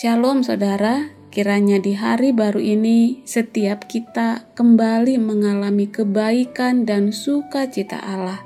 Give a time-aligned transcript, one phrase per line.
[0.00, 8.40] Shalom saudara, kiranya di hari baru ini setiap kita kembali mengalami kebaikan dan sukacita Allah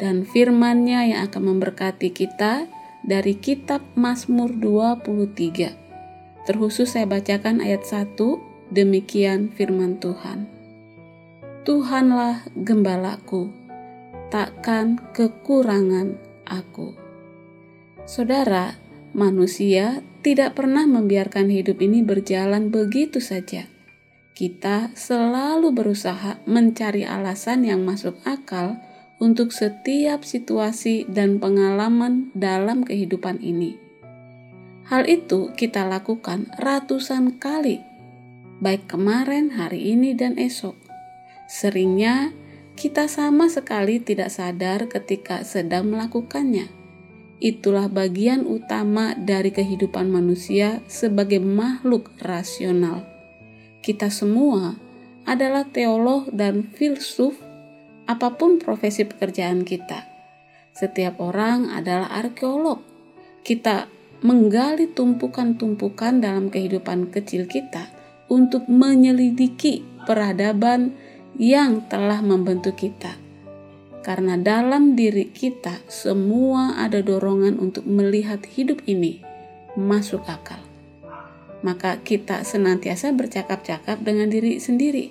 [0.00, 2.64] dan firman-Nya yang akan memberkati kita
[3.04, 6.48] dari kitab Mazmur 23.
[6.48, 8.16] Terkhusus saya bacakan ayat 1,
[8.72, 10.48] demikian firman Tuhan.
[11.68, 13.52] Tuhanlah gembalaku,
[14.32, 16.16] takkan kekurangan
[16.48, 16.96] aku.
[18.08, 18.80] Saudara,
[19.12, 23.68] Manusia tidak pernah membiarkan hidup ini berjalan begitu saja.
[24.32, 28.80] Kita selalu berusaha mencari alasan yang masuk akal
[29.20, 33.76] untuk setiap situasi dan pengalaman dalam kehidupan ini.
[34.88, 37.84] Hal itu kita lakukan ratusan kali,
[38.64, 40.74] baik kemarin, hari ini, dan esok.
[41.46, 42.32] Seringnya
[42.74, 46.83] kita sama sekali tidak sadar ketika sedang melakukannya
[47.42, 53.02] itulah bagian utama dari kehidupan manusia sebagai makhluk rasional.
[53.82, 54.78] Kita semua
[55.24, 57.36] adalah teolog dan filsuf,
[58.04, 60.04] apa pun profesi pekerjaan kita.
[60.74, 62.82] Setiap orang adalah arkeolog.
[63.44, 63.88] Kita
[64.24, 67.92] menggali tumpukan-tumpukan dalam kehidupan kecil kita
[68.28, 70.96] untuk menyelidiki peradaban
[71.36, 73.23] yang telah membentuk kita
[74.04, 79.24] karena dalam diri kita semua ada dorongan untuk melihat hidup ini
[79.80, 80.60] masuk akal.
[81.64, 85.08] Maka kita senantiasa bercakap-cakap dengan diri sendiri,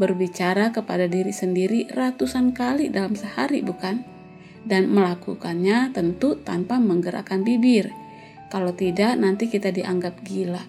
[0.00, 4.00] berbicara kepada diri sendiri ratusan kali dalam sehari, bukan?
[4.64, 7.92] Dan melakukannya tentu tanpa menggerakkan bibir.
[8.48, 10.64] Kalau tidak, nanti kita dianggap gila.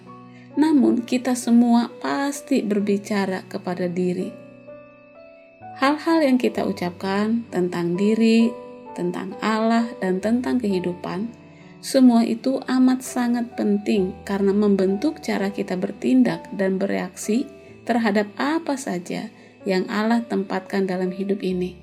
[0.60, 4.47] Namun, kita semua pasti berbicara kepada diri
[5.78, 8.50] hal-hal yang kita ucapkan tentang diri,
[8.98, 11.30] tentang Allah, dan tentang kehidupan,
[11.78, 17.46] semua itu amat sangat penting karena membentuk cara kita bertindak dan bereaksi
[17.86, 19.30] terhadap apa saja
[19.62, 21.78] yang Allah tempatkan dalam hidup ini.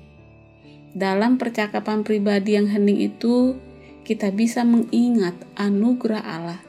[0.92, 3.56] Dalam percakapan pribadi yang hening itu,
[4.04, 6.60] kita bisa mengingat anugerah Allah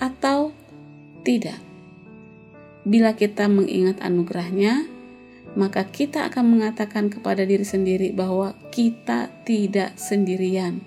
[0.00, 0.56] atau
[1.24, 1.60] tidak.
[2.84, 4.93] Bila kita mengingat anugerahnya,
[5.54, 10.82] maka kita akan mengatakan kepada diri sendiri bahwa kita tidak sendirian,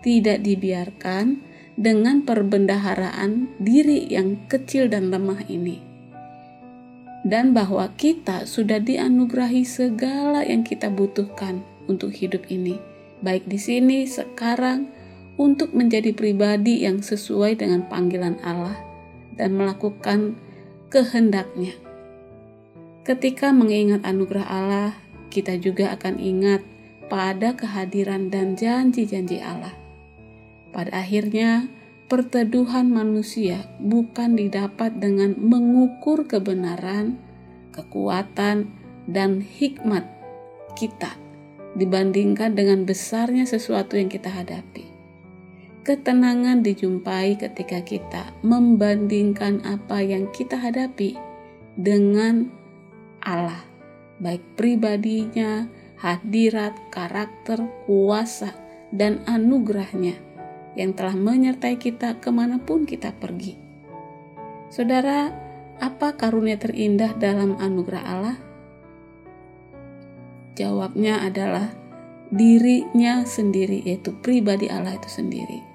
[0.00, 1.44] tidak dibiarkan
[1.76, 5.84] dengan perbendaharaan diri yang kecil dan lemah ini.
[7.26, 12.80] Dan bahwa kita sudah dianugerahi segala yang kita butuhkan untuk hidup ini,
[13.20, 14.88] baik di sini, sekarang,
[15.36, 18.80] untuk menjadi pribadi yang sesuai dengan panggilan Allah
[19.36, 20.40] dan melakukan
[20.88, 21.76] kehendaknya
[23.06, 24.90] Ketika mengingat anugerah Allah,
[25.30, 26.66] kita juga akan ingat
[27.06, 29.70] pada kehadiran dan janji-janji Allah.
[30.74, 31.70] Pada akhirnya,
[32.10, 37.14] perteduhan manusia bukan didapat dengan mengukur kebenaran,
[37.70, 38.74] kekuatan,
[39.06, 40.02] dan hikmat
[40.74, 41.14] kita
[41.78, 44.82] dibandingkan dengan besarnya sesuatu yang kita hadapi.
[45.86, 51.14] Ketenangan dijumpai ketika kita membandingkan apa yang kita hadapi
[51.78, 52.50] dengan
[53.26, 53.66] Allah,
[54.22, 55.66] baik pribadinya,
[55.98, 58.54] hadirat, karakter, kuasa,
[58.94, 60.14] dan anugerahnya
[60.78, 63.58] yang telah menyertai kita ke mana pun kita pergi.
[64.70, 65.34] Saudara,
[65.82, 68.38] apa karunia terindah dalam anugerah Allah?
[70.54, 71.74] Jawabnya adalah
[72.30, 75.66] dirinya sendiri, yaitu pribadi Allah itu sendiri.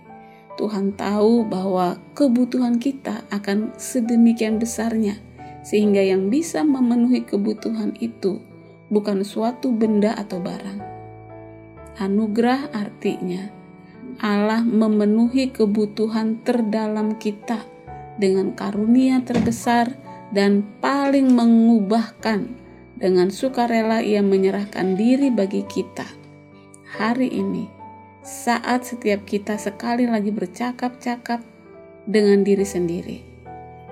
[0.56, 5.20] Tuhan tahu bahwa kebutuhan kita akan sedemikian besarnya
[5.62, 8.42] sehingga yang bisa memenuhi kebutuhan itu
[8.90, 10.82] bukan suatu benda atau barang.
[12.02, 13.54] Anugerah artinya
[14.20, 17.64] Allah memenuhi kebutuhan terdalam kita
[18.18, 19.96] dengan karunia terbesar
[20.36, 22.52] dan paling mengubahkan
[22.98, 26.06] dengan sukarela ia menyerahkan diri bagi kita.
[26.92, 27.66] Hari ini,
[28.22, 31.42] saat setiap kita sekali lagi bercakap-cakap
[32.06, 33.31] dengan diri sendiri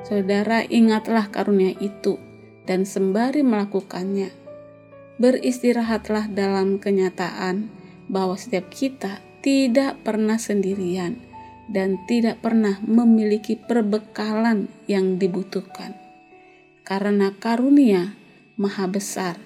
[0.07, 2.18] Saudara, ingatlah karunia itu
[2.63, 4.31] dan sembari melakukannya.
[5.19, 7.68] Beristirahatlah dalam kenyataan
[8.07, 11.19] bahwa setiap kita tidak pernah sendirian
[11.69, 15.94] dan tidak pernah memiliki perbekalan yang dibutuhkan.
[16.88, 18.18] Karena karunia
[18.57, 19.38] maha besar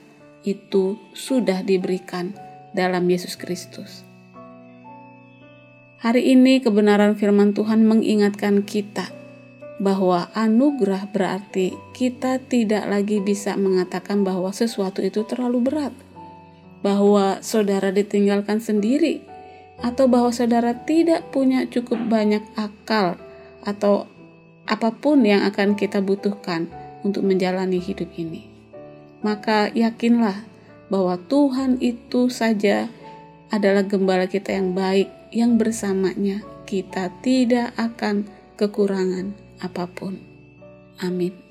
[0.47, 2.31] itu sudah diberikan
[2.71, 4.07] dalam Yesus Kristus.
[6.03, 9.22] Hari ini kebenaran firman Tuhan mengingatkan kita
[9.81, 15.93] bahwa anugerah berarti kita tidak lagi bisa mengatakan bahwa sesuatu itu terlalu berat,
[16.85, 19.25] bahwa saudara ditinggalkan sendiri,
[19.81, 23.17] atau bahwa saudara tidak punya cukup banyak akal
[23.65, 24.05] atau
[24.69, 26.69] apa pun yang akan kita butuhkan
[27.01, 28.47] untuk menjalani hidup ini.
[29.25, 30.45] Maka yakinlah
[30.87, 32.87] bahwa Tuhan itu saja
[33.49, 40.19] adalah gembala kita yang baik, yang bersamanya kita tidak akan kekurangan apa pun.
[41.00, 41.42] Amin.